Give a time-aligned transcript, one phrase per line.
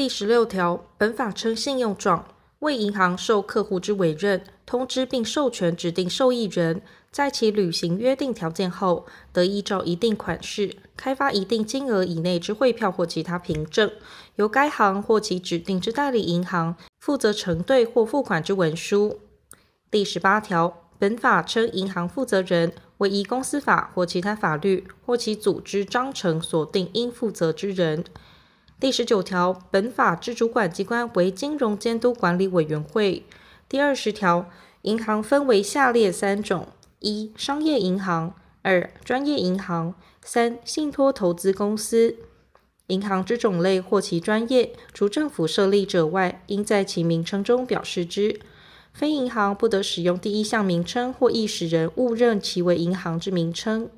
[0.00, 2.24] 第十六条，本法称信用状，
[2.60, 6.80] 为银行受客户之委任，通知并授权指定受益人，
[7.12, 13.92] 在其履行约定条件后，得依照一定款式，开发一定金额以内之汇票或其他凭证，
[14.36, 19.20] 由该行或其指定之代理银行负责承兑或付款之文书。
[19.90, 28.02] 第十八条，本法称银行负责人为依公司法或其他法律或其组织章程所定应负责之人。
[28.80, 33.26] 第十九条，本法之主管机关为金融监督管理委员会。
[33.68, 34.48] 第二十条，
[34.82, 36.66] 银行分为下列三种：
[37.00, 38.32] 一、商业银行；
[38.62, 39.92] 二、专业银行；
[40.22, 42.16] 三、信托投资公司。
[42.86, 48.40] 银行之种类或其专业，除政府设立者外，应在其名称中表示之。
[48.94, 53.90] 非银行不得使用第一项名称，或易使人误认其为银行之名称。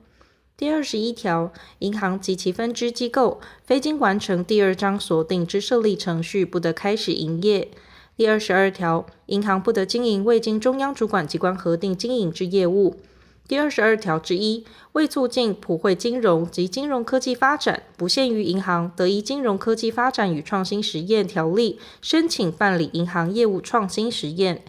[0.57, 7.69] 第二十一条，银行及其分支机构，非经完成第二章所定之设立程序，不得开始营业。
[8.17, 12.97] 第二十二条，银行不得经营未经中央主管机关核定经营之业务。
[13.49, 24.63] 第二十二条之一，为促进普惠金融及金融科技发展，不限于银行，得依金融科技发展与创新实验条例申请办理银行业务创新实验。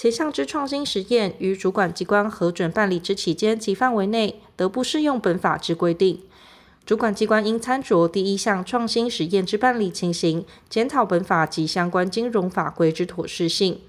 [0.00, 6.20] 前项之创新实验于主管机关核准办理之期间及范围内，得不适用本法之规定。
[6.86, 13.80] 主管机关应参酌第一项创新实验之办理情形，检讨本法及相关金融法规之妥适性。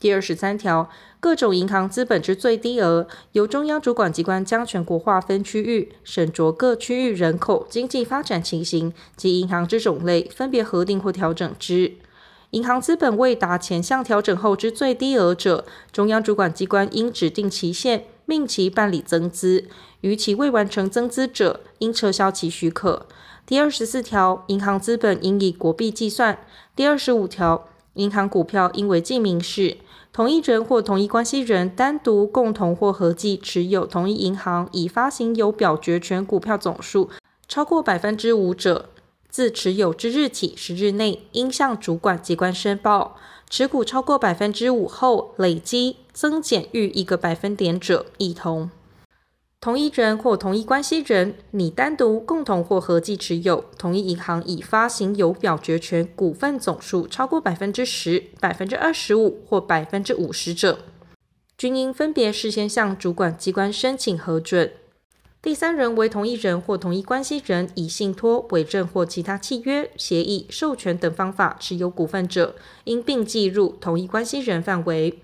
[0.00, 11.92] 第二十三条，各种银行资本之最低额，由中央主管机关将全国划分区域，审酌各区域人口、经济发展情形及银行之种类，分别核定或调整之。
[12.52, 19.64] 银行资本未达前项调整后之最低额者，中央主管机关应指定期限，命其办理增资；
[20.02, 23.06] 逾期未完成增资者，应撤销其许可。
[23.46, 26.40] 第二十四条，银行资本应以国币计算。
[26.76, 29.78] 第二十五条，银行股票应为记名式。
[30.12, 37.08] 同一人或同一关系人单独、共同或合计持有同一银行已发行有表决权股票总数
[37.48, 38.90] 超过百分之五者，
[39.32, 43.16] 自持有之日起十日内，应向主管机关申报；
[43.48, 48.70] 持股超过百分之五后，累积增减逾一个百分点者，亦同。
[49.58, 60.80] 同一人或同一关系人，拟单独、共同或合计持有同一银行已发行有表决权股份总数超过百分之十、百分之二十五或百分之五十者，
[61.56, 64.72] 均应分别事先向主管机关申请核准。
[65.42, 72.54] 第三人为同一人或同一关系人，以信托、委任或其他契约、协议、授权等方法持有股份者，
[72.84, 75.18] 应并计入同一关系人范围。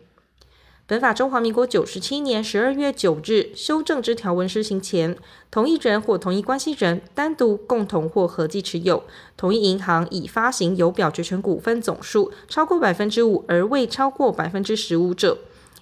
[0.88, 5.16] 本法中华民国九十七年十二月九日修正之条文施行前，
[5.52, 9.04] 同一人或同一关系人单独、共同或合计持有
[9.36, 15.38] 同一银行已发行有表决权股份总数超过百分之五而未超过百分之十五者，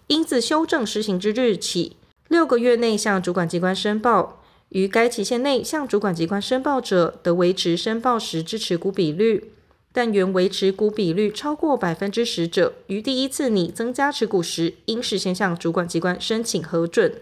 [0.09, 1.97] 应自修正施行之日起，
[2.29, 9.53] 六个月内向主管机关申报，于该期限内向主管机关申报者，得维持申报时之持股比率。
[9.93, 17.15] 但原维持股比率超过百分之十者，于第一次拟增加持股时，应事先向主管机关申请核准。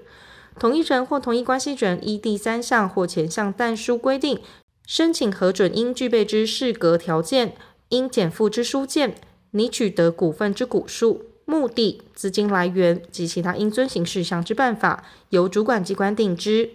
[0.59, 4.41] 同一人或同一关系人依第三项或前项但书规定
[4.87, 7.55] 申请核准，应具备之适格条件，
[7.91, 9.15] 应减负之书件，
[9.53, 11.27] 拟取得股份之股数。
[11.45, 16.71] 目的、资金来源及其他应遵行事项之办法，由主管机关定之。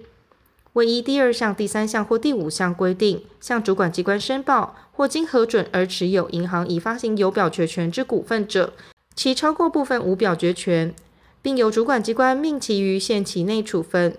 [0.74, 8.74] 为依第二项、第三项或第五项规定，向主管机关申报或经核准而持有银行已发行有表决权之股份者，
[9.16, 10.94] 其超过部分无表决权，
[11.42, 14.16] 并由主管机关命其于限期内处分。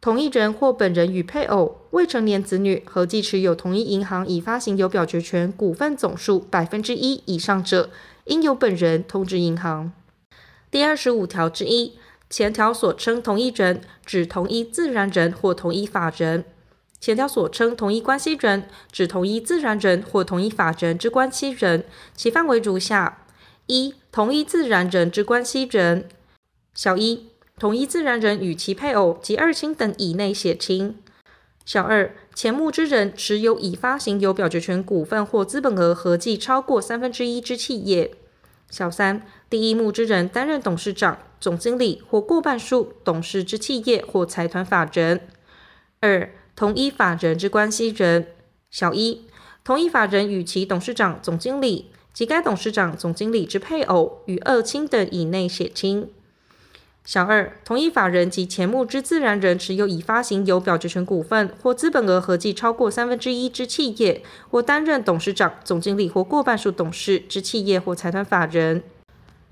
[0.00, 7.90] 同一人或本人与配偶、未成年子女合计持有同一银行已发行有表决权股份总数百分之一以上者，
[8.24, 9.92] 应由本人通知银行。
[10.70, 11.98] 第二十五条之一，
[12.30, 16.44] 前条所称同一人，指同一自然人或同一法人；
[17.00, 21.84] 前条所称同一关系人，指同一自然人或同一法人之关系人。
[22.14, 23.26] 其范围如下：
[23.66, 26.04] 一、同一自然人之关系人；
[26.74, 27.26] 小一、
[27.58, 30.94] 同一自然人与其配偶及二亲等以内血亲；
[31.64, 38.10] 小二、前募之人持有已发行有表决权股份或资本额合计超过三分之一之企业；
[38.68, 45.18] 小三、第一募之人担任董事长、总经理或过半数董事之企业或财团法人；
[46.00, 48.24] 二、同一法人之关系人；
[48.70, 49.26] 小一、
[49.62, 56.08] 同一法人与其董事长、总经理及该董事长、总经理之配偶与二亲等以内血亲；
[57.04, 68.84] 小二，同一法人及前目之自然人持有已发行有表决权股份或资本额合计超过三分之一之企业，或担任董事长、总经理或过半数董事之企业或财团法人。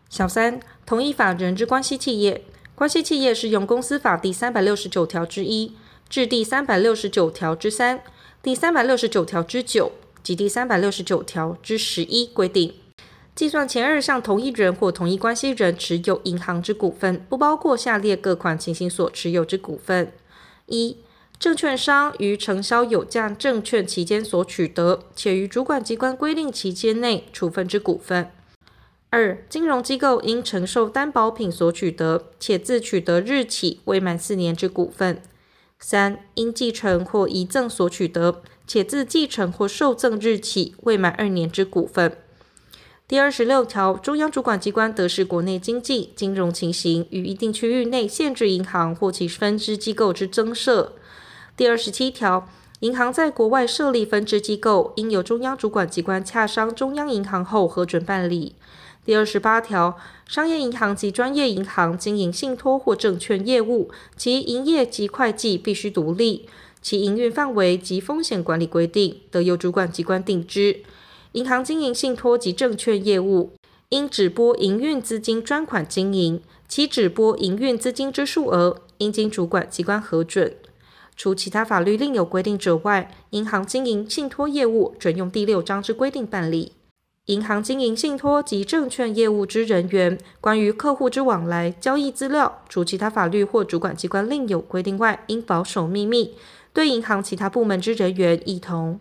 [0.08, 2.44] 小三，同一法人之关系企业，
[2.76, 5.74] 关系企业适用公司法第三百六十九条之一
[6.08, 8.00] 至第三百六十九条之三、
[8.40, 9.90] 第三百六十九条之九
[10.22, 12.74] 及第三百六十九条之十一规定。
[13.40, 20.12] 计算前二项同一人或同一关系人持有银行之股份，不包括下列各款情形所持有之股份：
[20.66, 20.98] 一、
[21.38, 28.26] 证券商于承销有价证券期间所取得，且于主管机关规定期间内处分之股份；
[29.08, 35.14] 二、金融机构因承受担保品所取得，且自取得日起未满四年之股份；
[35.78, 42.18] 三、因继承或遗赠所取得，且自继承或受赠日起未满二年之股份。
[43.10, 50.92] 第二十六条，中央主管机关得视国内经济金融情形与一定区域内限制银行或其分支机构之增设。
[51.56, 52.48] 第二十七条，
[52.78, 58.54] 银行在国外设立分支机构，应由中央主管机关洽商中央银行后核准办理。
[59.04, 59.98] 第二十八条，
[60.28, 66.48] 商业银行及专业银行经营信托或证券业务，其营业及会计必须独立，
[66.80, 70.84] 其营运范围及风险管理规定得由主管机关定之。
[71.32, 73.52] 银行经营信托及证券业务，
[73.90, 80.56] 应只拨营运资金专款经营，其只拨营运资金之数额，应经主管机关核准。
[81.16, 86.72] 除其他法律另有规定者外，银行经营信托业务准用第六章之规定办理。
[87.26, 96.34] 银行经营信托及证券业务之人员，关于客户之往来交易资料，除其他法律或主管机关另有规定外，应保守秘密。
[96.72, 98.98] 对银行其他部门之人员，亦同。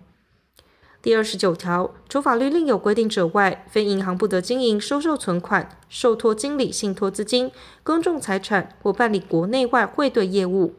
[1.01, 7.49] 第二十九条，除法律另有规定者外，非银行不得经营收受存款、受托经理信托资金、
[7.83, 10.75] 公众财产或办理国内外汇兑业务。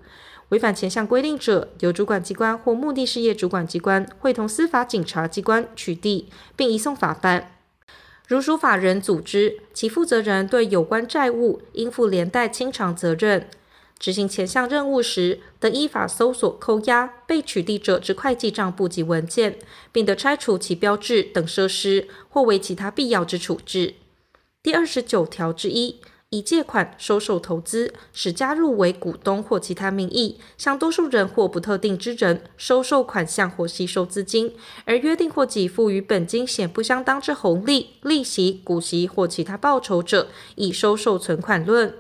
[0.51, 7.53] 违反前项规定者，由主管机关或目的事业主管机关会同司法警察机关取缔，并移送法办。
[8.29, 13.49] 如属法人组织，其负责人对有关债务应负连带清偿责任。
[14.01, 19.59] 执行前项任务时，得依法搜索、扣押被取缔者之会计账簿及文件，
[19.93, 23.97] 并得拆除其标志等设施，或为其他必要之处置。
[24.63, 26.01] 第二十九条之一，
[26.31, 34.55] 以借款、收受投资，使加入为股东或其他名义，向多数人或不特定之人收受款项或吸收资金，
[34.87, 41.93] 而约定或给付与本金显不相当之红利、利息、股息或其他报酬者，以收受存款论。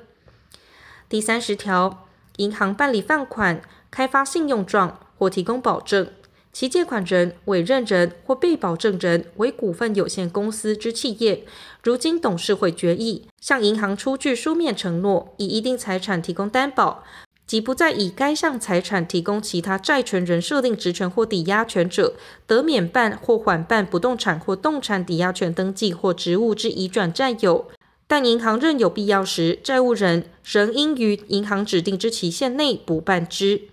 [1.10, 3.60] 第三十条，银行办理放款、
[3.90, 6.06] 开发信用状或提供保证，
[6.52, 11.44] 其借款人、委任人或被保证人为股份有限公司之企业，
[11.82, 17.02] 如经董事会决议，向银行出具书面承诺，以一定财产提供担保，
[17.44, 22.14] 即不再以该项财产提供其他债权人设定职权或抵押权者，
[22.46, 27.66] 得免办或缓办不动产或动产抵押权登记或职务之移转占有。
[28.10, 33.68] 但银行认有必要时，债务人仍应于银行指定之期限内补办之。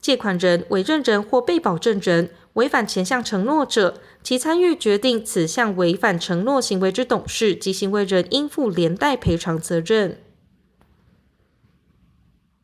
[0.00, 3.94] 借款人、委任人或被保证人违反前项承诺者，
[4.24, 10.18] 其参与决定此项违反承诺行为之董事及行为人应负连带赔偿责任。